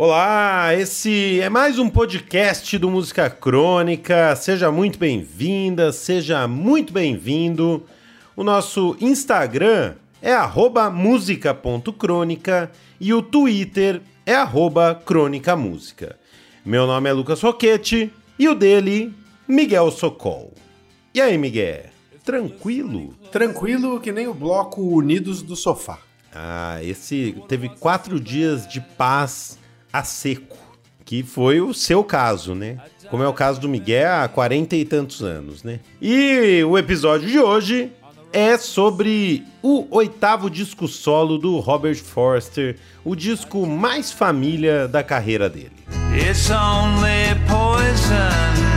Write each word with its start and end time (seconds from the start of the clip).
Olá, 0.00 0.72
esse 0.76 1.40
é 1.40 1.48
mais 1.48 1.76
um 1.76 1.90
podcast 1.90 2.78
do 2.78 2.88
Música 2.88 3.28
Crônica. 3.28 4.36
Seja 4.36 4.70
muito 4.70 4.96
bem-vinda, 4.96 5.90
seja 5.90 6.46
muito 6.46 6.92
bem-vindo. 6.92 7.84
O 8.36 8.44
nosso 8.44 8.96
Instagram 9.00 9.96
é 10.22 10.32
música.crônica 10.88 12.70
e 13.00 13.12
o 13.12 13.20
Twitter 13.20 14.00
é 14.24 14.36
crônicamúsica. 15.04 16.16
Meu 16.64 16.86
nome 16.86 17.10
é 17.10 17.12
Lucas 17.12 17.40
Roquete 17.40 18.12
e 18.38 18.48
o 18.48 18.54
dele, 18.54 19.12
Miguel 19.48 19.90
Socol. 19.90 20.54
E 21.12 21.20
aí, 21.20 21.36
Miguel? 21.36 21.86
Tranquilo? 22.24 23.14
Tranquilo 23.32 23.98
que 23.98 24.12
nem 24.12 24.28
o 24.28 24.34
bloco 24.34 24.80
Unidos 24.80 25.42
do 25.42 25.56
Sofá. 25.56 25.98
Ah, 26.32 26.78
esse 26.84 27.34
teve 27.48 27.68
quatro 27.68 28.20
dias 28.20 28.64
de 28.68 28.80
paz 28.80 29.57
a 29.92 30.04
seco, 30.04 30.56
que 31.04 31.22
foi 31.22 31.60
o 31.60 31.72
seu 31.72 32.04
caso, 32.04 32.54
né? 32.54 32.78
Como 33.10 33.22
é 33.22 33.28
o 33.28 33.32
caso 33.32 33.60
do 33.60 33.68
Miguel 33.68 34.12
há 34.12 34.28
40 34.28 34.76
e 34.76 34.84
tantos 34.84 35.22
anos, 35.22 35.62
né? 35.62 35.80
E 36.00 36.62
o 36.64 36.76
episódio 36.76 37.28
de 37.28 37.38
hoje 37.38 37.90
é 38.32 38.58
sobre 38.58 39.44
o 39.62 39.86
oitavo 39.90 40.50
disco 40.50 40.86
solo 40.86 41.38
do 41.38 41.58
Robert 41.58 41.96
Forster, 41.96 42.76
o 43.04 43.16
disco 43.16 43.66
mais 43.66 44.12
família 44.12 44.86
da 44.86 45.02
carreira 45.02 45.48
dele. 45.48 45.72
It's 46.14 46.50
only 46.50 47.34
poison. 47.48 48.67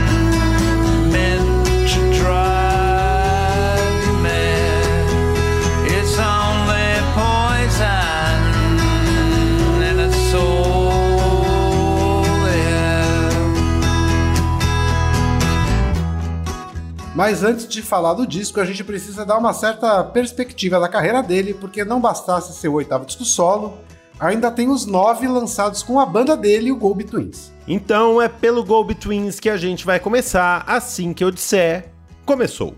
Mas 17.14 17.44
antes 17.44 17.68
de 17.68 17.82
falar 17.82 18.14
do 18.14 18.26
disco, 18.26 18.58
a 18.58 18.64
gente 18.64 18.82
precisa 18.82 19.26
dar 19.26 19.36
uma 19.36 19.52
certa 19.52 20.02
perspectiva 20.02 20.80
da 20.80 20.88
carreira 20.88 21.22
dele, 21.22 21.52
porque 21.52 21.84
não 21.84 22.00
bastasse 22.00 22.54
ser 22.54 22.68
o 22.68 22.74
oitavo 22.74 23.04
disco 23.04 23.24
solo, 23.24 23.76
ainda 24.18 24.50
tem 24.50 24.70
os 24.70 24.86
nove 24.86 25.28
lançados 25.28 25.82
com 25.82 26.00
a 26.00 26.06
banda 26.06 26.34
dele, 26.34 26.72
o 26.72 26.76
Go 26.76 26.96
Twins. 27.04 27.52
Então 27.68 28.20
é 28.20 28.28
pelo 28.28 28.64
Go 28.64 28.82
Twins 28.94 29.38
que 29.38 29.50
a 29.50 29.58
gente 29.58 29.84
vai 29.84 30.00
começar 30.00 30.64
assim 30.66 31.12
que 31.12 31.22
eu 31.22 31.30
disser. 31.30 31.92
Começou! 32.24 32.74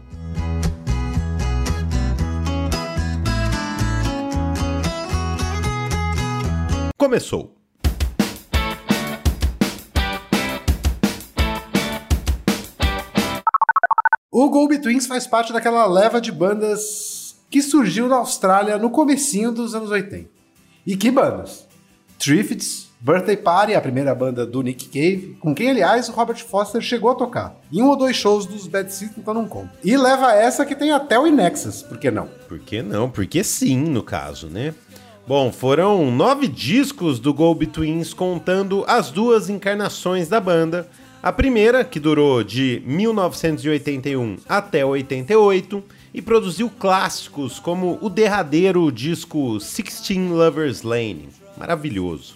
Começou! 6.99 7.54
O 14.37 14.51
Go 14.51 14.67
Twins 14.81 15.07
faz 15.07 15.29
parte 15.29 15.53
daquela 15.53 15.87
leva 15.87 16.21
de 16.21 16.33
bandas 16.33 17.37
que 17.49 17.63
surgiu 17.63 18.09
na 18.09 18.17
Austrália 18.17 18.77
no 18.77 18.91
comecinho 18.91 19.53
dos 19.53 19.77
anos 19.77 19.93
80. 19.93 20.29
E 20.85 20.97
que 20.97 21.09
bandas? 21.09 21.69
Triffids, 22.19 22.89
Birthday 23.01 23.37
Party, 23.37 23.75
a 23.77 23.81
primeira 23.81 24.13
banda 24.13 24.45
do 24.45 24.61
Nick 24.61 24.87
Cave, 24.87 25.39
com 25.39 25.55
quem, 25.55 25.71
aliás, 25.71 26.09
o 26.09 26.13
Robert 26.13 26.45
Foster 26.45 26.81
chegou 26.81 27.13
a 27.13 27.15
tocar. 27.15 27.55
Em 27.73 27.81
um 27.81 27.87
ou 27.87 27.95
dois 27.95 28.17
shows 28.17 28.45
dos 28.45 28.67
Bad 28.67 28.93
Seeds, 28.93 29.17
então 29.17 29.33
não 29.33 29.47
conta. 29.47 29.71
E 29.85 29.97
leva 29.97 30.33
essa 30.33 30.67
que 30.67 30.75
tem 30.75 30.91
até 30.91 31.17
o 31.17 31.29
Inexus, 31.29 31.83
por 31.83 31.97
que 31.97 32.11
não? 32.11 32.27
Por 32.49 32.59
que 32.59 32.83
não? 32.83 33.09
Porque 33.09 33.45
sim, 33.45 33.77
no 33.77 34.03
caso, 34.03 34.49
né? 34.49 34.75
Bom, 35.29 35.53
foram 35.53 36.11
nove 36.11 36.49
discos 36.49 37.21
do 37.21 37.33
Go 37.33 37.55
Twins 37.67 38.13
contando 38.13 38.85
as 38.89 39.13
duas 39.13 39.49
encarnações 39.49 40.29
da 40.29 40.41
banda, 40.41 40.89
a 41.25 41.33
primeira, 41.33 41.83
que 41.83 41.99
durou 41.99 42.45
de 42.45 42.83
1981 42.85 44.37
até 44.47 44.85
88 44.85 45.83
e 46.13 46.21
produziu 46.21 46.69
clássicos 46.69 47.59
como 47.59 47.99
o 48.03 48.11
derradeiro 48.11 48.93
disco 48.93 49.59
Sixteen 49.59 50.29
Lovers 50.29 50.83
Lane. 50.83 51.31
Maravilhoso. 51.57 52.35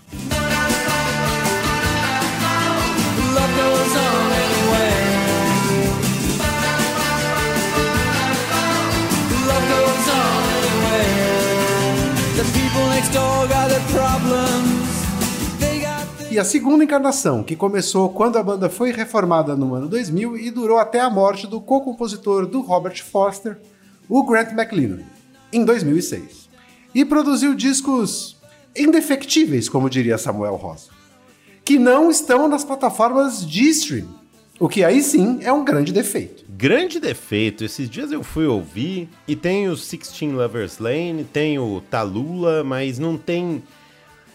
A 16.38 16.44
segunda 16.44 16.84
encarnação, 16.84 17.42
que 17.42 17.56
começou 17.56 18.10
quando 18.10 18.36
a 18.36 18.42
banda 18.42 18.68
foi 18.68 18.92
reformada 18.92 19.56
no 19.56 19.74
ano 19.74 19.88
2000 19.88 20.36
e 20.36 20.50
durou 20.50 20.78
até 20.78 21.00
a 21.00 21.10
morte 21.10 21.46
do 21.46 21.60
co-compositor 21.60 22.46
do 22.46 22.60
Robert 22.60 23.02
Foster, 23.04 23.58
o 24.08 24.22
Grant 24.24 24.52
McLennan, 24.52 25.02
em 25.52 25.64
2006. 25.64 26.48
E 26.94 27.04
produziu 27.04 27.54
discos 27.54 28.36
indefectíveis, 28.76 29.68
como 29.68 29.90
diria 29.90 30.18
Samuel 30.18 30.56
Rosa, 30.56 30.90
que 31.64 31.78
não 31.78 32.10
estão 32.10 32.48
nas 32.48 32.64
plataformas 32.64 33.46
de 33.46 33.68
stream, 33.70 34.08
o 34.60 34.68
que 34.68 34.82
aí 34.82 35.02
sim 35.02 35.38
é 35.42 35.52
um 35.52 35.64
grande 35.64 35.92
defeito. 35.92 36.44
Grande 36.48 36.98
defeito. 36.98 37.64
Esses 37.64 37.88
dias 37.88 38.10
eu 38.10 38.24
fui 38.24 38.44
ouvir 38.44 39.08
e 39.26 39.36
tem 39.36 39.68
o 39.68 39.76
Sixteen 39.76 40.32
Lovers 40.32 40.78
Lane, 40.78 41.24
tem 41.24 41.58
o 41.60 41.80
Talula, 41.80 42.64
mas 42.64 42.98
não 42.98 43.16
tem 43.16 43.62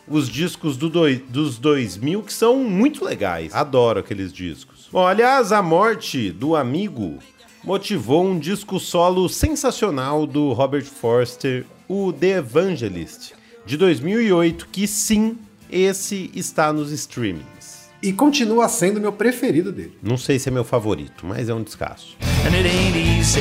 os 0.07 0.29
discos 0.29 0.77
do 0.77 0.89
doi, 0.89 1.23
dos 1.29 1.57
2000 1.57 2.23
que 2.23 2.33
são 2.33 2.63
muito 2.63 3.03
legais. 3.03 3.53
Adoro 3.53 3.99
aqueles 3.99 4.31
discos. 4.31 4.89
Bom, 4.91 5.05
aliás, 5.05 5.51
a 5.51 5.61
morte 5.61 6.31
do 6.31 6.55
amigo 6.55 7.19
motivou 7.63 8.25
um 8.25 8.37
disco 8.37 8.79
solo 8.79 9.27
sensacional 9.29 10.27
do 10.27 10.51
Robert 10.53 10.85
Forster, 10.85 11.65
o 11.87 12.11
The 12.11 12.37
Evangelist, 12.37 13.31
de 13.65 13.77
2008, 13.77 14.67
que 14.71 14.85
sim, 14.85 15.37
esse 15.71 16.29
está 16.35 16.73
nos 16.73 16.91
streamings. 16.91 17.89
E 18.01 18.11
continua 18.11 18.67
sendo 18.67 18.99
meu 18.99 19.13
preferido 19.13 19.71
dele. 19.71 19.97
Não 20.03 20.17
sei 20.17 20.37
se 20.37 20.49
é 20.49 20.51
meu 20.51 20.65
favorito, 20.65 21.25
mas 21.25 21.47
é 21.47 21.53
um 21.53 21.63
descasso. 21.63 22.17
And 22.45 22.53
it 22.53 22.67
ain't 22.67 22.97
easy. 22.97 23.39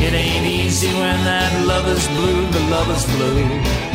It 0.00 0.14
ain't 0.14 0.46
easy 0.46 0.88
when 0.88 1.22
that 1.24 1.64
love 1.64 1.88
is 1.88 2.06
blue, 2.08 2.48
the 2.50 2.70
love 2.70 2.90
is 2.90 3.04
blue. 3.04 3.89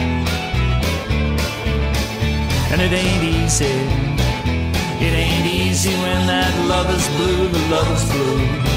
And 2.72 2.82
it 2.82 2.92
ain't 2.92 3.24
easy. 3.24 3.66
It 5.06 5.14
ain't 5.14 5.46
easy 5.46 5.94
when 5.94 6.28
that 6.28 6.54
love 6.68 6.90
is 6.90 7.08
blue, 7.16 7.48
the 7.48 7.60
love 7.70 7.92
is 7.92 8.04
blue. 8.12 8.75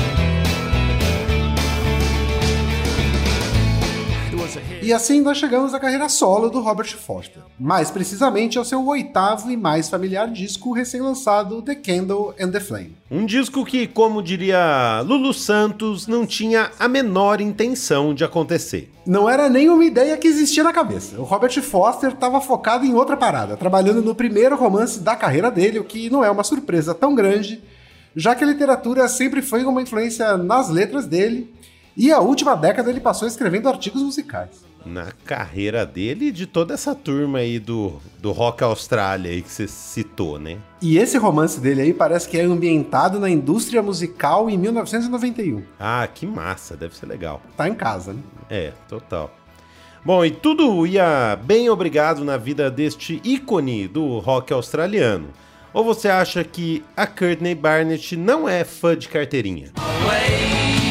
E 4.83 4.93
assim 4.93 5.21
nós 5.21 5.39
chegamos 5.39 5.75
à 5.75 5.81
carreira 5.81 6.09
solo 6.09 6.49
do 6.49 6.61
Robert 6.61 6.97
Foster, 6.97 7.43
mais 7.59 7.91
precisamente 7.91 8.59
ao 8.59 8.65
seu 8.65 8.87
oitavo 8.87 9.51
e 9.51 9.57
mais 9.57 9.89
familiar 9.89 10.29
disco 10.29 10.73
recém-lançado, 10.73 11.61
The 11.63 11.75
Candle 11.75 12.35
and 12.41 12.51
the 12.51 12.61
Flame. 12.61 12.97
Um 13.11 13.27
disco 13.27 13.65
que, 13.65 13.87
como 13.87 14.23
diria 14.23 15.03
Lulu 15.03 15.33
Santos, 15.33 16.07
não 16.07 16.27
tinha 16.27 16.71
a 16.79 16.89
menor 16.89 17.41
intenção 17.41 18.15
de 18.15 18.25
acontecer. 18.25 18.91
Não 19.07 19.29
era 19.29 19.49
nem 19.49 19.69
uma 19.69 19.85
ideia 19.85 20.17
que 20.17 20.29
existia 20.29 20.63
na 20.63 20.73
cabeça. 20.73 21.19
O 21.19 21.25
Robert 21.25 21.61
Foster 21.63 22.11
estava 22.11 22.41
focado 22.41 22.85
em 22.85 22.95
outra 22.95 23.17
parada, 23.17 23.57
trabalhando 23.57 24.03
no 24.03 24.15
primeiro 24.15 24.57
romance 24.57 25.01
da 25.01 25.17
carreira 25.17 25.51
dele, 25.51 25.79
o 25.79 25.85
que 25.85 26.11
não 26.11 26.25
é 26.25 26.31
uma 26.31 26.45
surpresa 26.45 26.95
tão 26.95 27.15
grande, 27.15 27.63
já 28.15 28.35
que 28.35 28.45
a 28.45 28.47
literatura 28.47 29.07
sempre 29.09 29.43
foi 29.43 29.65
uma 29.65 29.83
influência 29.83 30.37
nas 30.37 30.69
letras 30.69 31.07
dele, 31.07 31.53
e 31.99 32.13
a 32.13 32.21
última 32.21 32.55
década 32.55 32.89
ele 32.89 33.01
passou 33.01 33.29
escrevendo 33.29 33.69
artigos 33.69 34.03
musicais 34.03 34.69
na 34.87 35.13
carreira 35.25 35.85
dele 35.85 36.27
e 36.27 36.33
de 36.33 36.47
toda 36.47 36.75
essa 36.75 36.95
turma 36.95 37.39
aí 37.39 37.59
do, 37.59 37.95
do 38.19 38.33
rock 38.33 38.63
Austrália 38.65 39.31
aí 39.31 39.43
que 39.43 39.51
você 39.51 39.69
citou, 39.69 40.39
né? 40.39 40.59
E 40.81 40.99
esse 40.99 41.19
romance 41.19 41.61
dele 41.61 41.83
aí 41.83 41.93
parece 41.93 42.29
que 42.29 42.39
é 42.39 42.43
ambientado 42.43 43.21
na 43.21 43.29
indústria 43.29 43.83
musical 43.83 44.49
em 44.49 44.57
1991. 44.57 45.63
Ah, 45.79 46.09
que 46.13 46.27
massa, 46.27 46.77
deve 46.77 46.97
ser 46.97 47.07
legal. 47.07 47.43
Tá 47.57 47.69
em 47.69 47.75
casa, 47.75 48.13
né? 48.13 48.21
É, 48.49 48.73
total. 48.89 49.31
Bom, 50.05 50.25
e 50.25 50.31
tudo 50.31 50.87
ia 50.87 51.37
bem 51.45 51.69
obrigado 51.69 52.25
na 52.25 52.37
vida 52.37 52.71
deste 52.71 53.21
ícone 53.25 53.87
do 53.87 54.19
rock 54.21 54.53
australiano. 54.53 55.29
Ou 55.75 55.85
você 55.85 56.09
acha 56.09 56.43
que 56.43 56.83
a 56.97 57.07
Courtney 57.07 57.55
Barnett 57.55 58.17
não 58.17 58.49
é 58.49 58.65
fã 58.65 58.97
de 58.97 59.09
carteirinha? 59.09 59.71
Away. 59.77 60.88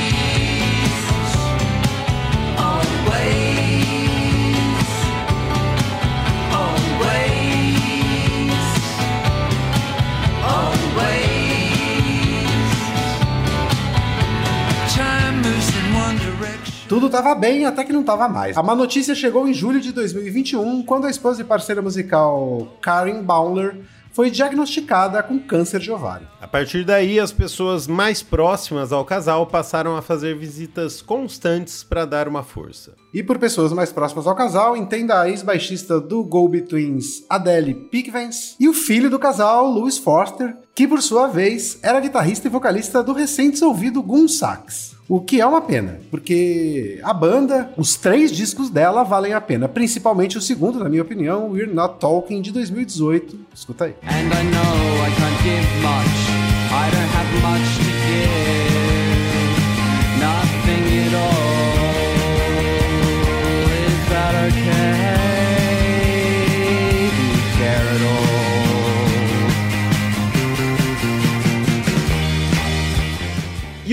Estava 17.18 17.34
bem 17.34 17.66
até 17.66 17.84
que 17.84 17.92
não 17.92 18.02
estava 18.02 18.30
mais. 18.30 18.56
A 18.56 18.62
má 18.62 18.76
notícia 18.76 19.16
chegou 19.16 19.48
em 19.48 19.54
julho 19.54 19.82
de 19.82 19.92
2021, 19.92 20.84
quando 20.84 21.08
a 21.08 21.10
esposa 21.10 21.42
e 21.42 21.44
parceira 21.44 21.82
musical 21.82 22.78
Karen 22.80 23.24
Bowler 23.24 23.80
foi 24.12 24.30
diagnosticada 24.30 25.24
com 25.24 25.40
câncer 25.40 25.80
de 25.80 25.92
ovário. 25.92 26.28
A 26.40 26.48
partir 26.48 26.86
daí, 26.86 27.20
as 27.20 27.32
pessoas 27.32 27.88
mais 27.88 28.22
próximas 28.22 28.92
ao 28.92 29.04
casal 29.04 29.48
passaram 29.48 29.98
a 29.98 30.02
fazer 30.04 30.38
visitas 30.38 31.02
constantes 31.02 31.84
para 31.84 32.06
dar 32.06 32.28
uma 32.28 32.44
força. 32.44 32.94
E 33.12 33.24
por 33.24 33.40
pessoas 33.40 33.74
mais 33.74 33.92
próximas 33.92 34.28
ao 34.28 34.36
casal, 34.36 34.78
entenda 34.78 35.20
a 35.20 35.28
ex-baixista 35.28 36.00
do 36.00 36.24
Go 36.24 36.48
Betweens, 36.48 37.24
Adele 37.28 37.74
Pickvance, 37.74 38.56
e 38.60 38.70
o 38.70 38.74
filho 38.74 39.10
do 39.10 39.18
casal, 39.18 39.68
Louis 39.68 39.98
Forster, 39.98 40.56
que 40.76 40.88
por 40.88 41.02
sua 41.02 41.28
vez 41.28 41.80
era 41.82 42.00
guitarrista 42.00 42.48
e 42.48 42.52
vocalista 42.52 43.02
do 43.02 43.14
recém-dissolvido 43.14 44.04
Gun 44.04 44.28
Sax. 44.28 44.97
O 45.10 45.22
que 45.22 45.40
é 45.40 45.46
uma 45.46 45.62
pena, 45.62 46.02
porque 46.12 47.00
a 47.02 47.14
banda, 47.14 47.72
os 47.78 47.96
três 47.96 48.30
discos 48.30 48.70
dela 48.70 49.04
valem 49.04 49.34
a 49.34 49.40
pena, 49.40 49.70
principalmente 49.70 50.38
o 50.38 50.42
segundo, 50.42 50.80
na 50.80 50.90
minha 50.90 51.02
opinião, 51.02 51.50
We're 51.50 51.74
Not 51.74 51.96
Talking 51.98 52.42
de 52.42 52.52
2018. 52.52 53.40
Escuta 53.56 53.86
aí. 53.86 53.96
And 54.04 54.08
I 54.10 54.44
know 54.44 55.06
I 55.06 55.12
can't 55.16 55.44
give 55.44 55.66
much. 55.82 56.48
I 56.70 56.92
don't 56.92 57.16
have 57.16 57.32
much 57.42 57.87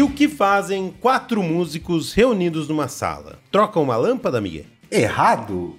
o 0.04 0.10
que 0.10 0.28
fazem 0.28 0.94
quatro 1.00 1.42
músicos 1.42 2.12
reunidos 2.12 2.68
numa 2.68 2.88
sala? 2.88 3.38
Trocam 3.50 3.82
uma 3.82 3.96
lâmpada, 3.96 4.38
Miguel? 4.38 4.66
Errado? 4.90 5.76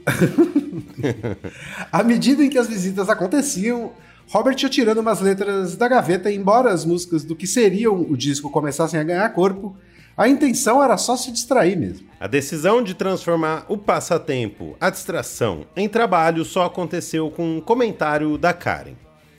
à 1.91 2.03
medida 2.03 2.43
em 2.43 2.49
que 2.49 2.57
as 2.57 2.67
visitas 2.67 3.07
aconteciam, 3.07 3.91
Robert 4.27 4.57
ia 4.59 4.67
tirando 4.67 4.97
umas 4.97 5.21
letras 5.21 5.75
da 5.77 5.87
gaveta, 5.87 6.31
embora 6.31 6.71
as 6.71 6.83
músicas 6.83 7.23
do 7.23 7.35
que 7.35 7.45
seriam 7.45 8.01
o 8.01 8.17
disco 8.17 8.49
começassem 8.49 8.99
a 8.99 9.03
ganhar 9.03 9.29
corpo, 9.29 9.77
a 10.17 10.27
intenção 10.27 10.83
era 10.83 10.97
só 10.97 11.15
se 11.15 11.31
distrair 11.31 11.77
mesmo. 11.77 12.07
A 12.19 12.25
decisão 12.25 12.81
de 12.81 12.95
transformar 12.95 13.65
o 13.69 13.77
passatempo, 13.77 14.75
a 14.81 14.89
distração, 14.89 15.65
em 15.75 15.87
trabalho 15.87 16.43
só 16.43 16.65
aconteceu 16.65 17.29
com 17.29 17.57
um 17.57 17.61
comentário 17.61 18.39
da 18.39 18.53
Karen. 18.53 18.95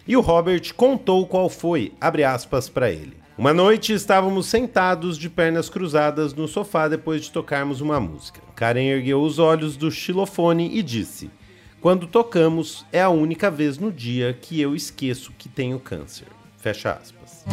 E 0.07 0.17
o 0.17 0.21
Robert 0.21 0.73
contou 0.77 1.27
qual 1.27 1.51
foi, 1.51 1.93
abre 2.01 2.23
aspas, 2.23 2.69
para 2.69 2.89
ele. 2.89 3.26
Uma 3.39 3.53
noite 3.53 3.93
estávamos 3.93 4.47
sentados 4.47 5.19
de 5.19 5.29
pernas 5.29 5.69
cruzadas 5.69 6.33
no 6.33 6.49
sofá 6.49 6.89
depois 6.89 7.21
de 7.21 7.31
tocarmos 7.31 7.83
uma 7.83 8.01
música. 8.01 8.41
Karen 8.55 8.87
ergueu 8.87 9.21
os 9.21 9.39
olhos 9.39 9.77
do 9.77 9.91
xilofone 9.91 10.71
e 10.75 10.83
disse: 10.83 11.31
Quando 11.79 12.07
tocamos, 12.07 12.87
é 12.91 13.03
a 13.03 13.11
única 13.11 13.51
vez 13.51 13.77
no 13.77 13.93
dia 13.93 14.33
que 14.33 14.59
eu 14.59 14.75
esqueço 14.75 15.35
que 15.37 15.51
tenho 15.51 15.79
câncer. 15.79 16.29
Fecha 16.57 16.93
aspas. 16.93 17.45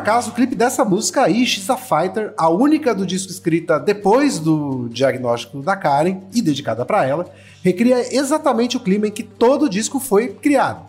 Acaso, 0.00 0.30
o 0.30 0.34
clipe 0.34 0.54
dessa 0.54 0.82
música 0.82 1.22
aí, 1.22 1.44
She's 1.44 1.68
a 1.68 1.76
Fighter, 1.76 2.32
a 2.36 2.48
única 2.48 2.94
do 2.94 3.06
disco 3.06 3.30
escrita 3.30 3.78
depois 3.78 4.38
do 4.38 4.88
diagnóstico 4.88 5.60
da 5.60 5.76
Karen 5.76 6.22
e 6.34 6.40
dedicada 6.40 6.86
para 6.86 7.06
ela, 7.06 7.30
recria 7.62 8.14
exatamente 8.14 8.76
o 8.76 8.80
clima 8.80 9.06
em 9.06 9.10
que 9.10 9.22
todo 9.22 9.66
o 9.66 9.68
disco 9.68 10.00
foi 10.00 10.28
criado, 10.28 10.86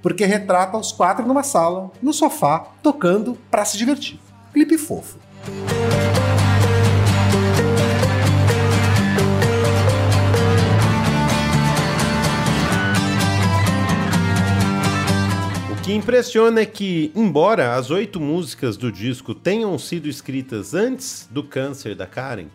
porque 0.00 0.24
retrata 0.24 0.78
os 0.78 0.92
quatro 0.92 1.26
numa 1.26 1.42
sala, 1.42 1.90
no 2.00 2.12
sofá, 2.12 2.68
tocando 2.82 3.36
para 3.50 3.64
se 3.64 3.76
divertir. 3.76 4.18
Clipe 4.52 4.78
fofo. 4.78 5.18
Que 15.92 15.96
impressiona 15.96 16.62
é 16.62 16.64
que, 16.64 17.12
embora 17.14 17.74
as 17.74 17.90
oito 17.90 18.18
músicas 18.18 18.78
do 18.78 18.90
disco 18.90 19.34
tenham 19.34 19.78
sido 19.78 20.08
escritas 20.08 20.72
antes 20.72 21.28
do 21.30 21.44
câncer 21.44 21.94
da 21.94 22.06
Karen, 22.06 22.46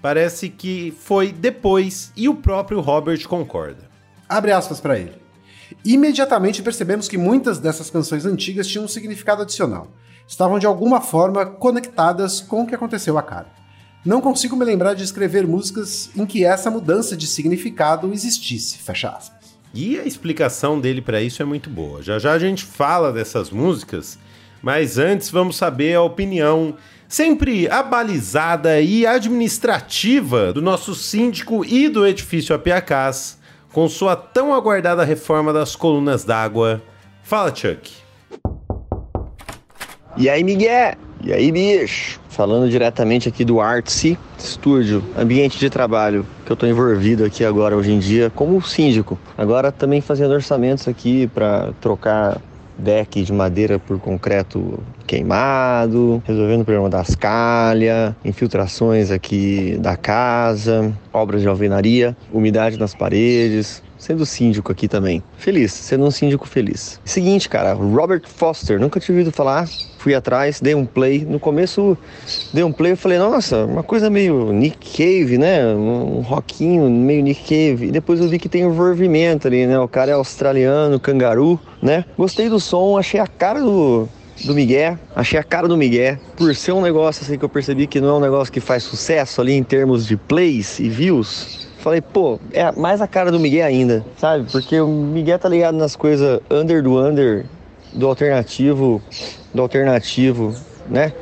parece 0.00 0.48
que 0.48 0.94
foi 0.96 1.32
depois 1.32 2.12
e 2.16 2.28
o 2.28 2.36
próprio 2.36 2.78
Robert 2.78 3.26
concorda. 3.26 3.90
Abre 4.28 4.52
aspas 4.52 4.78
para 4.80 4.96
ele. 4.96 5.20
Imediatamente 5.84 6.62
percebemos 6.62 7.08
que 7.08 7.18
muitas 7.18 7.58
dessas 7.58 7.90
canções 7.90 8.24
antigas 8.24 8.68
tinham 8.68 8.84
um 8.84 8.88
significado 8.88 9.42
adicional. 9.42 9.88
Estavam 10.28 10.60
de 10.60 10.66
alguma 10.66 11.00
forma 11.00 11.44
conectadas 11.44 12.40
com 12.40 12.62
o 12.62 12.66
que 12.66 12.76
aconteceu 12.76 13.18
a 13.18 13.22
Karen. 13.24 13.48
Não 14.04 14.20
consigo 14.20 14.54
me 14.54 14.64
lembrar 14.64 14.94
de 14.94 15.02
escrever 15.02 15.48
músicas 15.48 16.10
em 16.14 16.24
que 16.24 16.44
essa 16.44 16.70
mudança 16.70 17.16
de 17.16 17.26
significado 17.26 18.12
existisse. 18.12 18.78
Fecha 18.78 19.08
aspas. 19.08 19.37
E 19.74 19.98
a 19.98 20.04
explicação 20.04 20.80
dele 20.80 21.00
para 21.00 21.20
isso 21.20 21.42
é 21.42 21.44
muito 21.44 21.68
boa. 21.68 22.02
Já 22.02 22.18
já 22.18 22.32
a 22.32 22.38
gente 22.38 22.64
fala 22.64 23.12
dessas 23.12 23.50
músicas, 23.50 24.18
mas 24.62 24.98
antes 24.98 25.30
vamos 25.30 25.56
saber 25.56 25.94
a 25.94 26.02
opinião 26.02 26.74
sempre 27.08 27.68
abalizada 27.68 28.80
e 28.80 29.06
administrativa 29.06 30.52
do 30.52 30.60
nosso 30.60 30.94
síndico 30.94 31.64
e 31.64 31.88
do 31.88 32.06
edifício 32.06 32.54
Apiacás, 32.54 33.38
com 33.72 33.88
sua 33.88 34.14
tão 34.14 34.52
aguardada 34.52 35.04
reforma 35.04 35.52
das 35.52 35.74
colunas 35.74 36.24
d'água. 36.24 36.82
Fala, 37.22 37.54
Chuck. 37.54 37.92
E 40.16 40.28
aí, 40.28 40.42
Miguel? 40.42 40.94
E 41.22 41.32
aí, 41.32 41.52
bicho? 41.52 42.20
Falando 42.38 42.70
diretamente 42.70 43.28
aqui 43.28 43.44
do 43.44 43.60
Artsy 43.60 44.16
Studio, 44.38 45.02
ambiente 45.18 45.58
de 45.58 45.68
trabalho 45.68 46.24
que 46.46 46.52
eu 46.52 46.54
estou 46.54 46.68
envolvido 46.68 47.24
aqui 47.24 47.44
agora 47.44 47.76
hoje 47.76 47.90
em 47.90 47.98
dia 47.98 48.30
como 48.30 48.62
síndico. 48.62 49.18
Agora 49.36 49.72
também 49.72 50.00
fazendo 50.00 50.34
orçamentos 50.34 50.86
aqui 50.86 51.26
para 51.34 51.72
trocar 51.80 52.40
deck 52.78 53.24
de 53.24 53.32
madeira 53.32 53.80
por 53.80 53.98
concreto 53.98 54.78
queimado, 55.04 56.22
resolvendo 56.24 56.60
o 56.60 56.64
problema 56.64 56.88
das 56.88 57.16
calhas, 57.16 58.14
infiltrações 58.24 59.10
aqui 59.10 59.76
da 59.80 59.96
casa, 59.96 60.92
obras 61.12 61.42
de 61.42 61.48
alvenaria, 61.48 62.16
umidade 62.32 62.78
nas 62.78 62.94
paredes, 62.94 63.82
sendo 63.98 64.24
síndico 64.24 64.72
aqui 64.72 64.88
também. 64.88 65.22
Feliz, 65.36 65.72
sendo 65.72 66.04
um 66.06 66.10
síndico 66.10 66.46
feliz. 66.46 67.00
Seguinte, 67.04 67.48
cara, 67.48 67.72
Robert 67.72 68.22
Foster, 68.26 68.80
nunca 68.80 69.00
tinha 69.00 69.16
ouvido 69.16 69.32
falar, 69.32 69.68
fui 69.98 70.14
atrás, 70.14 70.60
dei 70.60 70.74
um 70.74 70.86
play. 70.86 71.26
No 71.28 71.40
começo, 71.40 71.98
dei 72.52 72.62
um 72.64 72.72
play, 72.72 72.92
eu 72.92 72.96
falei, 72.96 73.18
nossa, 73.18 73.64
uma 73.64 73.82
coisa 73.82 74.08
meio 74.08 74.52
Nick 74.52 74.90
Cave, 74.96 75.36
né? 75.36 75.66
Um 75.74 76.20
rockinho 76.20 76.88
meio 76.88 77.22
Nick 77.22 77.42
Cave. 77.42 77.88
E 77.88 77.90
depois 77.90 78.20
eu 78.20 78.28
vi 78.28 78.38
que 78.38 78.48
tem 78.48 78.64
o 78.64 78.70
envolvimento 78.70 79.48
ali, 79.48 79.66
né? 79.66 79.78
O 79.78 79.88
cara 79.88 80.12
é 80.12 80.14
australiano, 80.14 81.00
cangaru, 81.00 81.60
né? 81.82 82.04
Gostei 82.16 82.48
do 82.48 82.60
som, 82.60 82.96
achei 82.96 83.18
a 83.20 83.26
cara 83.26 83.60
do, 83.60 84.08
do 84.44 84.54
Miguel, 84.54 84.98
achei 85.14 85.38
a 85.38 85.42
cara 85.42 85.66
do 85.66 85.76
Miguel, 85.76 86.18
por 86.36 86.54
ser 86.54 86.72
um 86.72 86.80
negócio 86.80 87.24
assim 87.24 87.38
que 87.38 87.44
eu 87.44 87.48
percebi 87.48 87.86
que 87.86 88.00
não 88.00 88.08
é 88.08 88.12
um 88.14 88.20
negócio 88.20 88.52
que 88.52 88.60
faz 88.60 88.82
sucesso 88.84 89.40
ali 89.40 89.52
em 89.52 89.62
termos 89.62 90.06
de 90.06 90.16
plays 90.16 90.78
e 90.78 90.88
views, 90.88 91.67
Falei, 91.88 92.02
pô, 92.02 92.38
é 92.52 92.70
mais 92.72 93.00
a 93.00 93.06
cara 93.06 93.32
do 93.32 93.40
Miguel 93.40 93.66
ainda, 93.66 94.04
sabe? 94.18 94.46
Porque 94.52 94.78
o 94.78 94.86
Miguel 94.86 95.38
tá 95.38 95.48
ligado 95.48 95.74
nas 95.74 95.96
coisas 95.96 96.38
under 96.50 96.82
do 96.82 96.98
under, 96.98 97.46
do 97.94 98.06
alternativo, 98.06 99.00
do 99.54 99.62
alternativo, 99.62 100.54
né? 100.86 101.14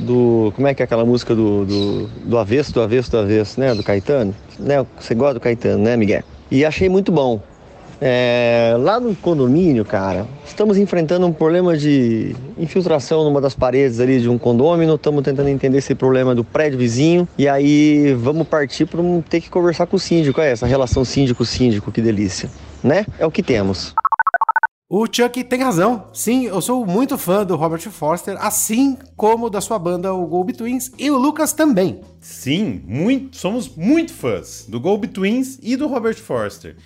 Do. 0.00 0.54
Como 0.56 0.66
é 0.68 0.72
que 0.72 0.82
é 0.82 0.86
aquela 0.86 1.04
música 1.04 1.34
do, 1.34 1.66
do, 1.66 2.06
do 2.24 2.38
avesso, 2.38 2.72
do 2.72 2.80
avesso, 2.80 3.10
do 3.10 3.18
avesso, 3.18 3.60
né? 3.60 3.74
Do 3.74 3.82
Caetano? 3.82 4.34
Né? 4.58 4.86
Você 4.98 5.14
gosta 5.14 5.34
do 5.34 5.40
Caetano, 5.40 5.84
né, 5.84 5.98
Miguel? 5.98 6.22
E 6.50 6.64
achei 6.64 6.88
muito 6.88 7.12
bom. 7.12 7.38
É, 8.00 8.76
lá 8.78 9.00
no 9.00 9.14
condomínio, 9.14 9.84
cara, 9.84 10.26
estamos 10.44 10.76
enfrentando 10.76 11.26
um 11.26 11.32
problema 11.32 11.76
de 11.76 12.36
infiltração 12.58 13.24
numa 13.24 13.40
das 13.40 13.54
paredes 13.54 14.00
ali 14.00 14.20
de 14.20 14.28
um 14.28 14.38
condomínio. 14.38 14.94
Estamos 14.94 15.22
tentando 15.22 15.48
entender 15.48 15.78
esse 15.78 15.94
problema 15.94 16.34
do 16.34 16.44
prédio 16.44 16.78
vizinho. 16.78 17.28
E 17.38 17.48
aí 17.48 18.14
vamos 18.14 18.46
partir 18.46 18.86
para 18.86 19.00
ter 19.28 19.40
que 19.40 19.48
conversar 19.48 19.86
com 19.86 19.96
o 19.96 20.00
síndico. 20.00 20.40
É 20.40 20.50
essa 20.50 20.66
relação 20.66 21.04
síndico-síndico, 21.04 21.90
que 21.90 22.02
delícia, 22.02 22.50
né? 22.82 23.06
É 23.18 23.26
o 23.26 23.30
que 23.30 23.42
temos. 23.42 23.94
O 24.88 25.04
Chuck 25.10 25.42
tem 25.42 25.60
razão. 25.60 26.04
Sim, 26.12 26.44
eu 26.44 26.60
sou 26.60 26.86
muito 26.86 27.18
fã 27.18 27.44
do 27.44 27.56
Robert 27.56 27.80
Forster, 27.90 28.36
assim 28.38 28.96
como 29.16 29.50
da 29.50 29.60
sua 29.60 29.80
banda, 29.80 30.14
o 30.14 30.24
Go 30.26 30.44
Twins, 30.52 30.92
e 30.96 31.10
o 31.10 31.18
Lucas 31.18 31.52
também. 31.52 32.00
Sim, 32.20 32.82
muito, 32.86 33.36
somos 33.36 33.68
muito 33.74 34.12
fãs 34.12 34.64
do 34.68 34.78
Go 34.78 34.96
Twins 34.98 35.58
e 35.60 35.74
do 35.74 35.88
Robert 35.88 36.16
Forster. 36.16 36.76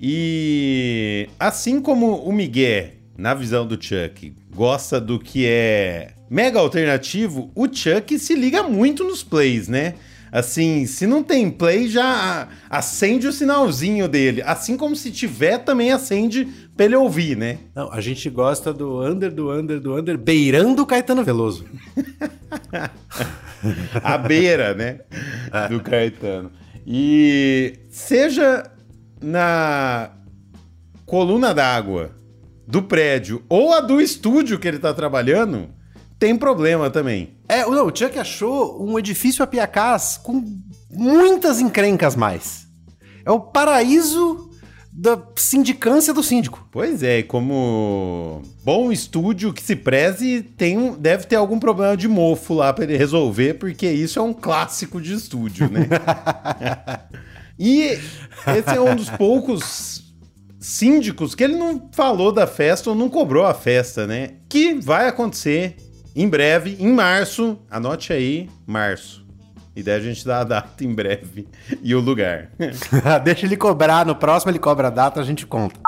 E 0.00 1.28
assim 1.38 1.80
como 1.80 2.16
o 2.16 2.32
Miguel, 2.32 2.92
na 3.18 3.34
visão 3.34 3.66
do 3.66 3.74
Chuck, 3.74 4.32
gosta 4.54 4.98
do 4.98 5.18
que 5.18 5.46
é 5.46 6.12
mega 6.30 6.58
alternativo, 6.58 7.50
o 7.54 7.66
Chuck 7.70 8.18
se 8.18 8.34
liga 8.34 8.62
muito 8.62 9.04
nos 9.04 9.22
plays, 9.22 9.68
né? 9.68 9.94
Assim, 10.32 10.86
se 10.86 11.06
não 11.06 11.24
tem 11.24 11.50
play, 11.50 11.88
já 11.88 12.48
acende 12.70 13.26
o 13.26 13.32
sinalzinho 13.32 14.08
dele. 14.08 14.40
Assim 14.42 14.76
como 14.76 14.94
se 14.94 15.10
tiver, 15.10 15.58
também 15.58 15.90
acende 15.90 16.46
pra 16.76 16.86
ele 16.86 16.94
ouvir, 16.94 17.36
né? 17.36 17.58
Não, 17.74 17.92
a 17.92 18.00
gente 18.00 18.30
gosta 18.30 18.72
do 18.72 19.04
under, 19.04 19.30
do 19.32 19.50
under, 19.50 19.80
do 19.80 19.96
under, 19.96 20.16
beirando 20.16 20.82
o 20.82 20.86
Caetano 20.86 21.24
Veloso. 21.24 21.66
a 24.02 24.16
beira, 24.16 24.72
né? 24.72 25.00
Do 25.68 25.80
Caetano. 25.80 26.52
E 26.86 27.80
seja 27.88 28.70
na 29.20 30.10
coluna 31.04 31.52
d'água 31.52 32.12
do 32.66 32.82
prédio 32.82 33.42
ou 33.48 33.74
a 33.74 33.80
do 33.80 34.00
estúdio 34.00 34.58
que 34.58 34.68
ele 34.68 34.78
tá 34.78 34.94
trabalhando, 34.94 35.68
tem 36.18 36.36
problema 36.36 36.90
também. 36.90 37.34
É, 37.48 37.64
não, 37.66 37.86
o 37.86 37.96
Chuck 37.96 38.18
achou 38.18 38.80
um 38.84 38.98
edifício 38.98 39.42
a 39.42 39.46
Piacás 39.46 40.18
com 40.22 40.44
muitas 40.90 41.60
encrencas 41.60 42.14
mais. 42.14 42.66
É 43.24 43.30
o 43.30 43.40
paraíso 43.40 44.50
da 44.92 45.18
sindicância 45.36 46.12
do 46.12 46.22
síndico. 46.22 46.66
Pois 46.70 47.02
é, 47.02 47.22
como 47.22 48.42
bom 48.62 48.92
estúdio 48.92 49.52
que 49.52 49.62
se 49.62 49.74
preze, 49.74 50.42
tem, 50.42 50.92
deve 50.92 51.24
ter 51.24 51.36
algum 51.36 51.58
problema 51.58 51.96
de 51.96 52.06
mofo 52.08 52.54
lá 52.54 52.72
para 52.72 52.84
ele 52.84 52.96
resolver, 52.96 53.54
porque 53.54 53.90
isso 53.90 54.18
é 54.18 54.22
um 54.22 54.32
clássico 54.32 55.00
de 55.00 55.14
estúdio, 55.14 55.70
né? 55.70 55.88
e 57.62 57.98
esse 58.56 58.74
é 58.74 58.80
um 58.80 58.96
dos 58.96 59.10
poucos 59.10 60.14
síndicos 60.58 61.34
que 61.34 61.44
ele 61.44 61.56
não 61.56 61.90
falou 61.92 62.32
da 62.32 62.46
festa 62.46 62.88
ou 62.88 62.96
não 62.96 63.10
cobrou 63.10 63.44
a 63.44 63.52
festa, 63.52 64.06
né? 64.06 64.36
Que 64.48 64.72
vai 64.72 65.06
acontecer 65.06 65.76
em 66.16 66.26
breve, 66.26 66.78
em 66.80 66.90
março, 66.90 67.58
anote 67.70 68.14
aí, 68.14 68.48
março. 68.66 69.26
E 69.76 69.82
daí 69.82 69.96
a 69.96 70.00
gente 70.00 70.24
dá 70.24 70.40
a 70.40 70.44
data 70.44 70.82
em 70.82 70.94
breve 70.94 71.46
e 71.82 71.94
o 71.94 72.00
lugar. 72.00 72.50
Deixa 73.24 73.44
ele 73.44 73.58
cobrar, 73.58 74.06
no 74.06 74.16
próximo 74.16 74.50
ele 74.50 74.58
cobra 74.58 74.86
a 74.86 74.90
data, 74.90 75.20
a 75.20 75.24
gente 75.24 75.46
conta. 75.46 75.78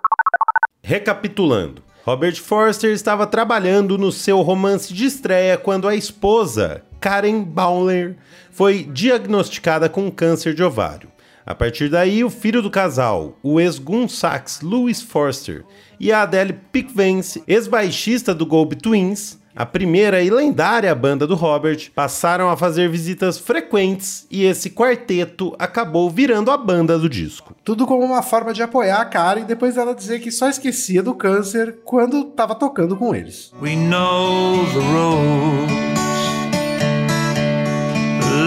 Recapitulando. 0.83 1.83
Robert 2.05 2.37
Forster 2.37 2.93
estava 2.93 3.27
trabalhando 3.27 3.97
no 3.97 4.13
seu 4.13 4.43
romance 4.43 4.93
de 4.93 5.07
estreia 5.07 5.57
quando 5.57 5.89
a 5.89 5.95
esposa, 5.95 6.83
Karen 7.01 7.45
Bauer, 7.45 8.17
foi 8.51 8.85
diagnosticada 8.85 9.89
com 9.89 10.11
câncer 10.11 10.53
de 10.53 10.63
ovário. 10.63 11.12
A 11.45 11.55
partir 11.55 11.89
daí, 11.89 12.23
o 12.23 12.31
filho 12.31 12.63
do 12.63 12.71
casal, 12.71 13.37
o 13.43 13.61
ex-Gun 13.61 14.09
Sax 14.09 14.61
Louis 14.61 15.03
Forster, 15.03 15.65
e 15.99 16.13
a 16.13 16.23
Adele 16.23 16.59
Pickvance, 16.71 17.43
ex-baixista 17.47 18.35
do 18.35 18.47
Gold 18.47 18.77
Twins, 18.77 19.41
a 19.55 19.67
primeira 19.67 20.23
e 20.23 20.31
lendária 20.31 20.95
banda 20.95 21.27
do 21.27 21.35
Robert, 21.35 21.91
passaram 21.95 22.49
a 22.49 22.57
fazer 22.57 22.89
visitas 22.89 23.39
frequentes 23.39 24.27
e 24.31 24.45
esse 24.45 24.71
quarteto 24.71 25.55
acabou 25.59 26.09
virando 26.09 26.51
a 26.51 26.57
banda 26.57 26.99
do 26.99 27.09
disco. 27.09 27.55
Tudo 27.63 27.87
como 27.87 28.03
uma 28.05 28.23
forma 28.23 28.55
de 28.55 28.63
apoiar 28.63 29.01
a 29.01 29.05
Karen 29.05 29.45
depois 29.45 29.75
dela 29.75 29.95
dizer 29.95 30.21
que 30.21 30.31
só 30.31 30.49
esquecia 30.49 31.03
do 31.03 31.15
câncer 31.15 31.81
quando 31.85 32.29
estava 32.29 32.55
tocando 32.55 32.97
com 32.97 33.15
eles. 33.15 33.53
We 33.61 33.77
know 33.77 34.65
the 34.73 34.81
roads 34.93 35.73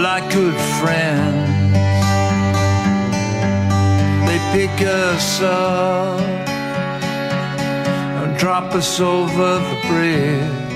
like 0.02 0.34
good 0.34 0.56
friends. 0.80 1.35
Pick 4.52 4.86
us 4.86 5.40
up 5.40 6.20
and 8.20 8.36
drop 8.38 8.74
us 8.74 9.00
over 9.00 9.58
the 9.58 9.78
bridge. 9.88 10.66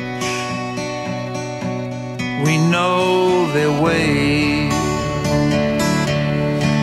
We 2.44 2.56
know 2.70 3.50
their 3.52 3.70
way 3.82 4.68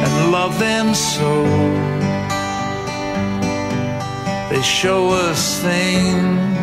and 0.03 0.31
love 0.31 0.59
them 0.59 0.93
so. 0.93 1.43
They 4.49 4.61
show 4.61 5.09
us 5.09 5.59
things 5.61 6.57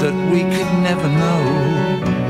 that 0.00 0.14
we 0.32 0.40
could 0.40 0.72
never 0.82 1.08
know. 1.08 2.20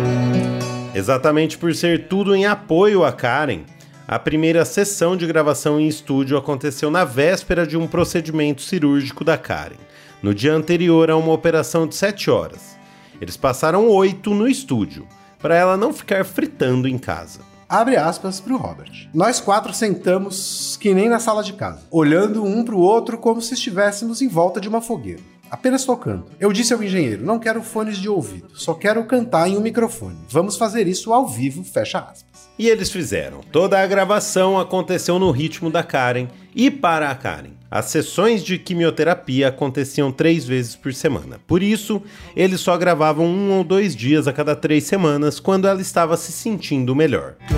Exatamente 0.94 1.56
por 1.56 1.74
ser 1.74 2.08
tudo 2.08 2.34
em 2.34 2.44
apoio 2.46 3.04
a 3.04 3.12
Karen, 3.12 3.64
a 4.10 4.18
primeira 4.18 4.64
sessão 4.64 5.16
de 5.16 5.24
gravação 5.24 5.78
em 5.78 5.86
estúdio 5.86 6.36
aconteceu 6.36 6.90
na 6.90 7.04
véspera 7.04 7.64
de 7.64 7.76
um 7.76 7.86
procedimento 7.86 8.60
cirúrgico 8.60 9.22
da 9.22 9.38
Karen, 9.38 9.76
no 10.20 10.34
dia 10.34 10.52
anterior 10.52 11.08
a 11.12 11.16
uma 11.16 11.32
operação 11.32 11.86
de 11.86 11.94
7 11.94 12.28
horas. 12.28 12.76
Eles 13.20 13.36
passaram 13.36 13.86
oito 13.86 14.34
no 14.34 14.48
estúdio, 14.48 15.06
para 15.38 15.54
ela 15.54 15.76
não 15.76 15.92
ficar 15.92 16.24
fritando 16.24 16.88
em 16.88 16.98
casa. 16.98 17.38
Abre 17.68 17.96
aspas 17.96 18.40
para 18.40 18.52
o 18.52 18.56
Robert. 18.56 19.08
Nós 19.14 19.38
quatro 19.38 19.72
sentamos 19.72 20.76
que 20.80 20.92
nem 20.92 21.08
na 21.08 21.20
sala 21.20 21.44
de 21.44 21.52
casa, 21.52 21.82
olhando 21.88 22.42
um 22.42 22.64
para 22.64 22.74
o 22.74 22.80
outro 22.80 23.16
como 23.16 23.40
se 23.40 23.54
estivéssemos 23.54 24.20
em 24.20 24.26
volta 24.26 24.60
de 24.60 24.68
uma 24.68 24.80
fogueira 24.80 25.22
apenas 25.50 25.84
tocando. 25.84 26.26
Eu 26.38 26.52
disse 26.52 26.72
ao 26.72 26.82
engenheiro: 26.82 27.24
não 27.24 27.38
quero 27.38 27.62
fones 27.62 27.98
de 27.98 28.08
ouvido, 28.08 28.48
só 28.54 28.74
quero 28.74 29.04
cantar 29.04 29.48
em 29.48 29.56
um 29.56 29.60
microfone. 29.60 30.16
Vamos 30.28 30.56
fazer 30.56 30.86
isso 30.86 31.12
ao 31.12 31.26
vivo, 31.26 31.64
fecha 31.64 31.98
aspas. 31.98 32.48
E 32.58 32.68
eles 32.68 32.90
fizeram. 32.90 33.40
Toda 33.50 33.80
a 33.80 33.86
gravação 33.86 34.58
aconteceu 34.58 35.18
no 35.18 35.30
ritmo 35.30 35.70
da 35.70 35.82
Karen 35.82 36.28
e 36.54 36.70
para 36.70 37.10
a 37.10 37.14
Karen. 37.14 37.52
As 37.70 37.86
sessões 37.86 38.44
de 38.44 38.58
quimioterapia 38.58 39.48
aconteciam 39.48 40.10
três 40.10 40.44
vezes 40.44 40.74
por 40.74 40.92
semana. 40.92 41.40
Por 41.46 41.62
isso, 41.62 42.02
eles 42.34 42.60
só 42.60 42.76
gravavam 42.76 43.24
um 43.24 43.52
ou 43.52 43.64
dois 43.64 43.94
dias 43.94 44.26
a 44.26 44.32
cada 44.32 44.56
três 44.56 44.84
semanas 44.84 45.38
quando 45.38 45.68
ela 45.68 45.80
estava 45.80 46.16
se 46.16 46.32
sentindo 46.32 46.94
melhor. 46.96 47.36
Go, 47.48 47.56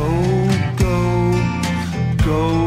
go, 0.79 2.25
go. 2.25 2.62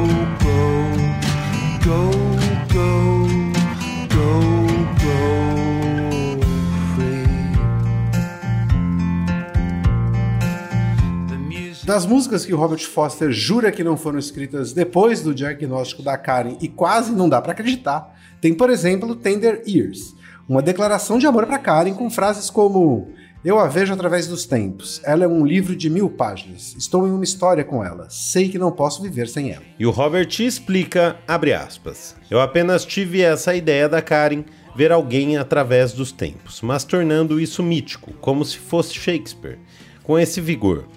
Das 11.96 12.06
músicas 12.06 12.46
que 12.46 12.54
o 12.54 12.58
Robert 12.58 12.86
Foster 12.86 13.32
jura 13.32 13.72
que 13.72 13.82
não 13.82 13.96
foram 13.96 14.20
escritas 14.20 14.74
depois 14.74 15.22
do 15.22 15.34
diagnóstico 15.34 16.04
da 16.04 16.18
Karen 16.18 16.58
e 16.60 16.68
quase 16.68 17.14
não 17.14 17.30
dá 17.30 17.42
para 17.42 17.54
acreditar, 17.54 18.14
tem, 18.42 18.54
por 18.54 18.70
exemplo, 18.70 19.16
Tender 19.16 19.64
Ears, 19.66 20.14
uma 20.46 20.62
declaração 20.62 21.18
de 21.18 21.26
amor 21.26 21.46
para 21.48 21.58
Karen 21.58 21.94
com 21.94 22.10
frases 22.10 22.50
como 22.50 23.08
eu 23.46 23.58
a 23.58 23.70
vejo 23.70 23.94
através 23.94 24.28
dos 24.28 24.46
tempos. 24.46 25.00
Ela 25.06 25.24
é 25.24 25.28
um 25.30 25.46
livro 25.46 25.74
de 25.74 25.90
mil 25.90 26.10
páginas. 26.10 26.76
Estou 26.78 27.08
em 27.08 27.12
uma 27.12 27.24
história 27.24 27.64
com 27.64 27.82
ela. 27.82 28.08
Sei 28.10 28.50
que 28.50 28.60
não 28.60 28.74
posso 28.74 29.02
viver 29.02 29.30
sem 29.30 29.52
ela. 29.52 29.64
E 29.80 29.86
o 29.86 29.92
Robert 29.92 30.28
explica, 30.42 31.16
abre 31.26 31.54
aspas, 31.54 32.14
eu 32.30 32.42
apenas 32.42 32.84
tive 32.84 33.22
essa 33.22 33.56
ideia 33.56 33.88
da 33.88 34.02
Karen 34.02 34.44
ver 34.76 34.92
alguém 34.92 35.38
através 35.38 35.94
dos 35.94 36.12
tempos, 36.12 36.62
mas 36.62 36.84
tornando 36.84 37.40
isso 37.40 37.64
mítico, 37.64 38.12
como 38.20 38.44
se 38.44 38.58
fosse 38.58 38.94
Shakespeare, 38.94 39.60
com 40.04 40.20
esse 40.20 40.42
vigor. 40.42 40.90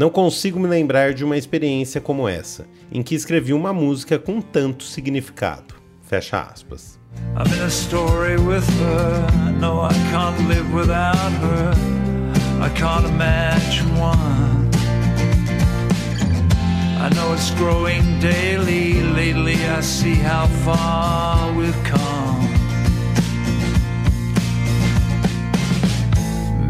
Não 0.00 0.08
consigo 0.08 0.58
me 0.58 0.66
lembrar 0.66 1.12
de 1.12 1.22
uma 1.22 1.36
experiência 1.36 2.00
como 2.00 2.26
essa, 2.26 2.66
em 2.90 3.02
que 3.02 3.14
escrevi 3.14 3.52
uma 3.52 3.70
música 3.70 4.18
com 4.18 4.40
tanto 4.40 4.82
significado. 4.82 5.74
Fecha 6.00 6.40
aspas. 6.40 6.98
I'm 7.36 7.52
in 7.52 7.62
a 7.62 7.68
story 7.68 8.38
with 8.38 8.64
her. 8.80 9.52
No, 9.60 9.82
I 9.82 9.92
can't 10.10 10.48
live 10.48 10.74
without 10.74 11.30
her. 11.42 11.74
I 12.62 12.70
can't 12.70 13.06
imagine 13.10 13.94
one. 14.00 14.70
I 16.98 17.10
know 17.14 17.34
it's 17.34 17.50
growing 17.50 18.18
daily. 18.20 19.02
Lately, 19.02 19.56
I 19.66 19.82
see 19.82 20.14
how 20.14 20.46
far 20.64 21.52
we've 21.52 21.76
come. 21.84 22.48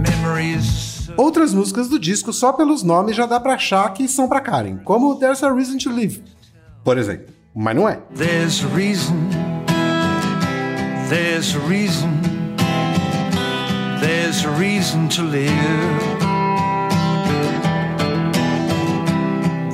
Memories 0.02 0.89
Outras 1.20 1.52
músicas 1.52 1.86
do 1.86 1.98
disco, 1.98 2.32
só 2.32 2.50
pelos 2.50 2.82
nomes 2.82 3.14
já 3.14 3.26
dá 3.26 3.38
pra 3.38 3.52
achar 3.52 3.92
que 3.92 4.08
são 4.08 4.26
pra 4.26 4.40
Karen, 4.40 4.78
como 4.78 5.16
There's 5.16 5.42
a 5.42 5.52
Reason 5.52 5.76
to 5.76 5.90
Live, 5.90 6.24
por 6.82 6.96
exemplo. 6.96 7.26
Mas 7.54 7.76
não 7.76 7.86
é. 7.86 8.00
There's 8.16 8.64
a 8.64 8.68
reason, 8.68 9.28
there's 11.10 11.54
a 11.54 11.58
reason, 11.68 12.08
there's 14.00 14.46
a 14.46 14.50
reason 14.58 15.08
to 15.08 15.22
live. 15.24 15.50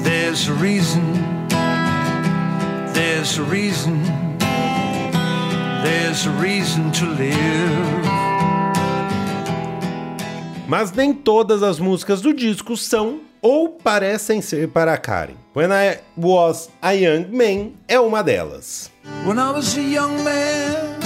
There's 0.03 0.49
a 0.49 0.53
reason, 0.55 1.01
there's 2.93 3.39
a 3.39 3.45
reason, 3.45 4.03
there's 5.85 6.27
a 6.27 6.31
reason 6.43 6.91
to 6.91 7.07
live. 7.07 8.26
Mas 10.69 10.91
nem 10.91 11.15
todas 11.15 11.63
as 11.63 11.79
músicas 11.79 12.21
do 12.21 12.35
disco 12.35 12.77
são 12.77 13.21
ou 13.41 13.69
parecem 13.69 14.43
ser 14.43 14.69
para 14.69 14.97
Karen. 14.99 15.37
When 15.55 15.69
I 15.71 16.01
Was 16.17 16.69
a 16.83 16.91
Young 16.91 17.27
Man 17.31 17.73
é 17.87 18.01
uma 18.01 18.23
delas. 18.23 18.91
When 19.25 19.39
I 19.39 19.53
was 19.53 19.77
a 19.77 19.81
young 19.81 20.23
man, 20.25 20.99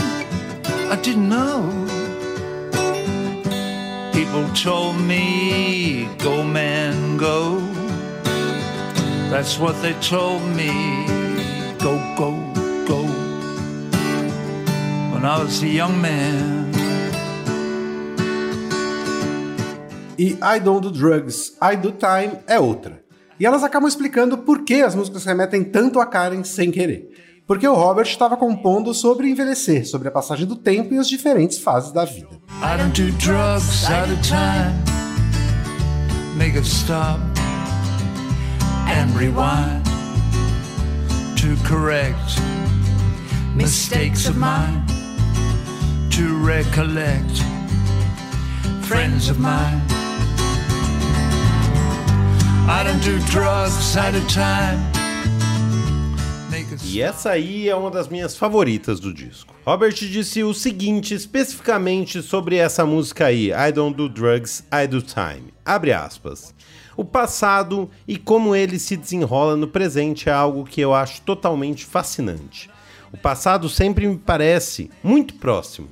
I 0.91 0.97
didn't 0.97 1.29
know. 1.29 1.63
People 4.13 4.49
told 4.55 4.99
me, 4.99 6.09
go 6.23 6.43
man, 6.43 7.19
go. 7.19 7.61
That's 9.31 9.59
what 9.59 9.75
they 9.83 9.95
told 10.01 10.43
me, 10.57 10.71
go, 11.79 11.99
go, 12.17 12.33
go. 12.87 13.03
When 15.13 15.25
I 15.25 15.43
was 15.43 15.63
a 15.63 15.69
young 15.69 16.01
man. 16.01 16.70
E 20.21 20.37
I 20.43 20.61
Don't 20.61 20.83
Do 20.83 20.91
Drugs, 20.91 21.57
I 21.63 21.79
Do 21.79 21.93
Time 21.93 22.41
é 22.47 22.61
outra. 22.61 23.03
E 23.39 23.47
elas 23.47 23.65
acabam 23.65 23.89
explicando 23.89 24.37
por 24.37 24.67
que 24.67 24.83
as 24.83 24.95
músicas 24.95 25.25
remetem 25.25 25.65
tanto 25.65 25.99
a 25.99 26.05
Karen 26.05 26.45
sem 26.45 26.71
querer. 26.71 27.09
Porque 27.47 27.67
o 27.67 27.73
Robert 27.73 28.07
estava 28.07 28.37
compondo 28.37 28.93
sobre 28.93 29.31
envelhecer, 29.31 29.89
sobre 29.89 30.09
a 30.09 30.11
passagem 30.11 30.45
do 30.47 30.57
tempo 30.57 30.93
e 30.93 30.99
as 30.99 31.09
diferentes 31.09 31.57
fases 31.57 31.91
da 31.91 32.05
vida. 32.05 32.29
I 32.63 32.77
don't 32.77 32.93
do 33.03 33.11
drugs 33.17 33.87
out 33.89 34.13
of 34.13 34.21
time. 34.21 34.77
Make 36.37 36.55
it 36.55 36.67
stop 36.67 37.19
and 38.89 39.19
rewind 39.19 39.83
to 41.37 41.57
correct 41.67 42.39
mistakes 43.57 44.29
of 44.29 44.37
mine, 44.37 44.85
to 46.11 46.47
recollect 46.47 47.41
friends 48.83 49.31
of 49.31 49.41
mine. 49.41 50.00
I 52.69 52.85
don't 52.85 53.01
do 53.05 53.19
drugs 53.31 53.97
at 53.97 54.15
a 54.15 54.21
time. 54.27 55.01
E 56.85 57.01
essa 57.01 57.31
aí 57.31 57.69
é 57.69 57.75
uma 57.75 57.91
das 57.91 58.09
minhas 58.09 58.37
favoritas 58.37 58.99
do 58.99 59.13
disco. 59.13 59.55
Robert 59.65 59.95
disse 59.95 60.43
o 60.43 60.53
seguinte 60.53 61.15
especificamente 61.15 62.23
sobre 62.23 62.57
essa 62.57 62.85
música 62.85 63.27
aí, 63.27 63.51
I 63.51 63.71
Don't 63.73 63.97
Do 63.97 64.09
Drugs, 64.09 64.65
I 64.73 64.87
Do 64.87 65.01
Time. 65.01 65.53
Abre 65.65 65.93
aspas. 65.93 66.55
O 66.97 67.05
passado 67.05 67.89
e 68.09 68.17
como 68.17 68.55
ele 68.55 68.79
se 68.79 68.97
desenrola 68.97 69.57
no 69.57 69.69
presente 69.69 70.29
é 70.29 70.33
algo 70.33 70.65
que 70.65 70.81
eu 70.81 70.93
acho 70.93 71.23
totalmente 71.23 71.85
fascinante. 71.85 72.69
O 73.13 73.17
passado 73.17 73.69
sempre 73.69 74.07
me 74.07 74.19
parece 74.19 74.91
muito 75.03 75.35
próximo. 75.35 75.89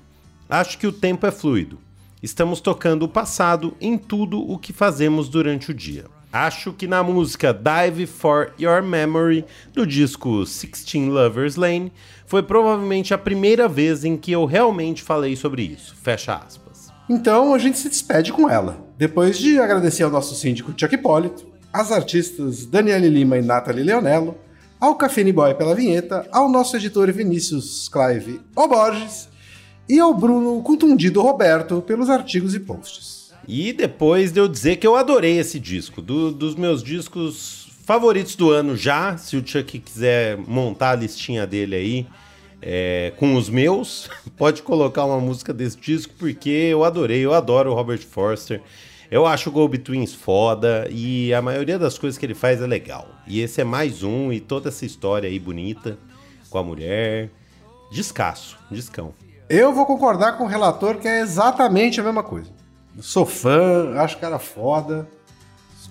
Acho 0.48 0.78
que 0.78 0.86
o 0.86 0.92
tempo 0.92 1.26
é 1.26 1.30
fluido. 1.30 1.78
Estamos 2.22 2.60
tocando 2.60 3.04
o 3.04 3.08
passado 3.08 3.76
em 3.80 3.96
tudo 3.96 4.40
o 4.40 4.58
que 4.58 4.72
fazemos 4.72 5.28
durante 5.28 5.70
o 5.70 5.74
dia. 5.74 6.06
Acho 6.32 6.74
que 6.74 6.86
na 6.86 7.02
música 7.02 7.54
Dive 7.54 8.06
for 8.06 8.52
Your 8.60 8.82
Memory 8.82 9.46
do 9.72 9.86
disco 9.86 10.44
Sixteen 10.44 11.08
Lovers 11.08 11.56
Lane 11.56 11.90
foi 12.26 12.42
provavelmente 12.42 13.14
a 13.14 13.18
primeira 13.18 13.66
vez 13.66 14.04
em 14.04 14.14
que 14.14 14.32
eu 14.32 14.44
realmente 14.44 15.02
falei 15.02 15.34
sobre 15.34 15.62
isso. 15.62 15.96
Fecha 15.96 16.34
aspas. 16.34 16.92
Então 17.08 17.54
a 17.54 17.58
gente 17.58 17.78
se 17.78 17.88
despede 17.88 18.30
com 18.30 18.48
ela. 18.48 18.86
Depois 18.98 19.38
de 19.38 19.58
agradecer 19.58 20.02
ao 20.02 20.10
nosso 20.10 20.34
síndico 20.34 20.74
Chuck 20.76 20.94
Hipólito, 20.94 21.46
às 21.72 21.90
artistas 21.90 22.66
Daniele 22.66 23.08
Lima 23.08 23.38
e 23.38 23.42
Nathalie 23.42 23.82
Leonello, 23.82 24.36
ao 24.78 24.96
Cafene 24.96 25.32
Boy 25.32 25.54
pela 25.54 25.74
vinheta, 25.74 26.28
ao 26.30 26.50
nosso 26.50 26.76
editor 26.76 27.10
Vinícius 27.10 27.88
Clive 27.88 28.42
Oborges 28.54 29.30
e 29.88 29.98
ao 29.98 30.12
Bruno 30.12 30.62
Contundido 30.62 31.22
Roberto 31.22 31.80
pelos 31.80 32.10
artigos 32.10 32.54
e 32.54 32.60
posts. 32.60 33.17
E 33.48 33.72
depois 33.72 34.30
de 34.30 34.38
eu 34.38 34.46
dizer 34.46 34.76
que 34.76 34.86
eu 34.86 34.94
adorei 34.94 35.38
esse 35.38 35.58
disco, 35.58 36.02
do, 36.02 36.30
dos 36.30 36.54
meus 36.54 36.82
discos 36.82 37.70
favoritos 37.82 38.36
do 38.36 38.50
ano 38.50 38.76
já, 38.76 39.16
se 39.16 39.38
o 39.38 39.46
Chuck 39.46 39.78
quiser 39.78 40.36
montar 40.36 40.90
a 40.90 40.96
listinha 40.96 41.46
dele 41.46 41.74
aí 41.74 42.06
é, 42.60 43.14
com 43.16 43.34
os 43.36 43.48
meus, 43.48 44.10
pode 44.36 44.62
colocar 44.62 45.06
uma 45.06 45.18
música 45.18 45.54
desse 45.54 45.78
disco, 45.78 46.12
porque 46.18 46.50
eu 46.50 46.84
adorei, 46.84 47.24
eu 47.24 47.32
adoro 47.32 47.70
o 47.70 47.74
Robert 47.74 48.06
Forster. 48.06 48.60
Eu 49.10 49.24
acho 49.24 49.48
o 49.48 49.52
Go 49.52 49.66
Betweens 49.66 50.12
foda 50.12 50.86
e 50.90 51.32
a 51.32 51.40
maioria 51.40 51.78
das 51.78 51.96
coisas 51.96 52.18
que 52.18 52.26
ele 52.26 52.34
faz 52.34 52.60
é 52.60 52.66
legal. 52.66 53.08
E 53.26 53.40
esse 53.40 53.62
é 53.62 53.64
mais 53.64 54.02
um 54.02 54.30
e 54.30 54.40
toda 54.40 54.68
essa 54.68 54.84
história 54.84 55.26
aí 55.26 55.38
bonita 55.38 55.96
com 56.50 56.58
a 56.58 56.62
mulher. 56.62 57.30
Descasso, 57.90 58.58
discão. 58.70 59.14
Eu 59.48 59.72
vou 59.72 59.86
concordar 59.86 60.36
com 60.36 60.44
o 60.44 60.46
relator 60.46 60.96
que 60.96 61.08
é 61.08 61.20
exatamente 61.22 61.98
a 61.98 62.04
mesma 62.04 62.22
coisa. 62.22 62.57
Sou 63.00 63.26
fã, 63.26 63.94
acho 63.96 64.16
o 64.16 64.20
cara 64.20 64.38
foda. 64.38 65.08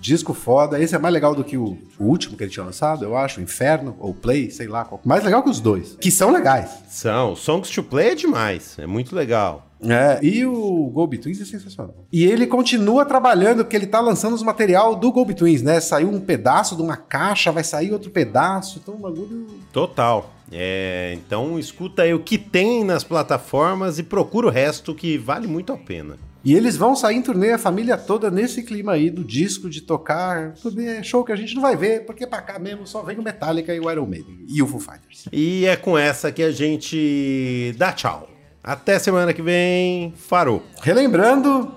Disco 0.00 0.32
foda. 0.32 0.80
Esse 0.80 0.94
é 0.94 0.98
mais 0.98 1.12
legal 1.12 1.34
do 1.34 1.42
que 1.42 1.56
o, 1.56 1.76
o, 1.98 2.04
último 2.04 2.36
que 2.36 2.44
ele 2.44 2.50
tinha 2.50 2.64
lançado, 2.64 3.04
eu 3.04 3.16
acho. 3.16 3.40
Inferno 3.40 3.96
ou 3.98 4.14
Play, 4.14 4.50
sei 4.50 4.68
lá. 4.68 4.84
Qual. 4.84 5.00
Mais 5.04 5.24
legal 5.24 5.42
que 5.42 5.50
os 5.50 5.60
dois. 5.60 5.96
Que 6.00 6.10
são 6.10 6.30
legais. 6.30 6.70
São. 6.88 7.34
Songs 7.34 7.70
to 7.70 7.82
Play 7.82 8.10
é 8.10 8.14
demais. 8.14 8.76
É 8.78 8.86
muito 8.86 9.14
legal. 9.14 9.66
É, 9.80 10.18
e 10.24 10.44
o 10.44 10.90
Go 10.92 11.06
Betweens 11.06 11.40
é 11.40 11.44
sensacional. 11.44 11.94
E 12.12 12.24
ele 12.24 12.46
continua 12.46 13.04
trabalhando, 13.04 13.64
porque 13.64 13.76
ele 13.76 13.86
tá 13.86 14.00
lançando 14.00 14.34
os 14.34 14.42
material 14.42 14.96
do 14.96 15.12
Go 15.12 15.24
Betweens, 15.24 15.62
né? 15.62 15.78
Saiu 15.80 16.08
um 16.08 16.20
pedaço 16.20 16.74
de 16.74 16.82
uma 16.82 16.96
caixa, 16.96 17.52
vai 17.52 17.62
sair 17.62 17.92
outro 17.92 18.10
pedaço, 18.10 18.80
então 18.82 18.94
o 18.94 18.98
bagulho. 18.98 19.46
Total. 19.72 20.32
É, 20.50 21.12
então 21.14 21.58
escuta 21.58 22.02
aí 22.02 22.14
o 22.14 22.20
que 22.20 22.38
tem 22.38 22.82
nas 22.82 23.04
plataformas 23.04 23.98
e 23.98 24.02
procura 24.02 24.46
o 24.46 24.50
resto 24.50 24.94
que 24.94 25.16
vale 25.18 25.46
muito 25.46 25.72
a 25.72 25.76
pena. 25.76 26.16
E 26.44 26.54
eles 26.54 26.76
vão 26.76 26.94
sair 26.94 27.16
em 27.16 27.22
turnê, 27.22 27.52
a 27.52 27.58
família 27.58 27.96
toda, 27.96 28.30
nesse 28.30 28.62
clima 28.62 28.92
aí 28.92 29.10
do 29.10 29.24
disco, 29.24 29.68
de 29.68 29.80
tocar. 29.80 30.54
Turnê, 30.54 31.02
show 31.02 31.24
que 31.24 31.32
a 31.32 31.36
gente 31.36 31.54
não 31.54 31.62
vai 31.62 31.76
ver, 31.76 32.06
porque 32.06 32.26
pra 32.26 32.40
cá 32.40 32.58
mesmo 32.58 32.86
só 32.86 33.02
vem 33.02 33.18
o 33.18 33.22
Metallica 33.22 33.74
e 33.74 33.80
o 33.80 33.90
Iron 33.90 34.06
Maiden. 34.06 34.44
E 34.48 34.62
o 34.62 34.66
Foo 34.66 34.80
Fighters. 34.80 35.24
E 35.32 35.66
é 35.66 35.76
com 35.76 35.98
essa 35.98 36.30
que 36.30 36.42
a 36.42 36.50
gente 36.50 37.74
dá 37.76 37.92
tchau. 37.92 38.28
Até 38.62 38.98
semana 38.98 39.32
que 39.32 39.42
vem. 39.42 40.12
Farou. 40.16 40.62
Relembrando, 40.80 41.74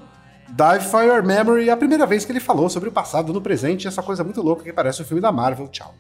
Dive 0.49 0.83
for 0.83 1.03
Your 1.03 1.23
Memory, 1.23 1.69
a 1.69 1.77
primeira 1.77 2.05
vez 2.05 2.25
que 2.25 2.31
ele 2.31 2.39
falou 2.39 2.69
sobre 2.69 2.89
o 2.89 2.91
passado 2.91 3.31
no 3.31 3.41
presente, 3.41 3.87
essa 3.87 4.03
coisa 4.03 4.23
muito 4.23 4.41
louca 4.41 4.63
que 4.63 4.73
parece 4.73 5.01
o 5.01 5.03
um 5.03 5.07
filme 5.07 5.21
da 5.21 5.31
Marvel. 5.31 5.67
Tchau. 5.69 5.95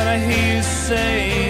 When 0.00 0.08
I 0.08 0.18
hear 0.18 0.56
you 0.56 0.62
say 0.62 1.49